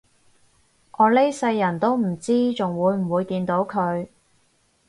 [0.97, 4.07] 我呢世人都唔知仲會唔會見到佢